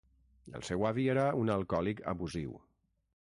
[0.59, 2.57] El seu avi era un alcohòlic abusiu.